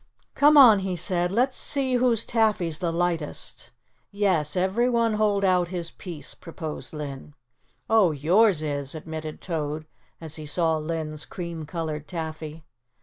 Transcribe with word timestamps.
"Come 0.33 0.57
on," 0.57 0.79
he 0.79 0.95
said, 0.95 1.31
"let's 1.31 1.55
see 1.57 1.93
who's 1.93 2.25
taffy's 2.25 2.79
the 2.79 2.91
lightest." 2.91 3.69
"Yes, 4.09 4.55
everyone 4.55 5.13
hold 5.13 5.45
out 5.45 5.67
his 5.67 5.91
piece," 5.91 6.33
proposed 6.33 6.91
Linn. 6.91 7.35
"Oh, 7.87 8.09
yours 8.11 8.63
is," 8.63 8.95
admitted 8.95 9.41
Toad 9.41 9.85
as 10.19 10.37
he 10.37 10.47
saw 10.47 10.77
Linn's 10.79 11.23
cream 11.23 11.67
colored 11.67 12.07
taffy. 12.07 12.63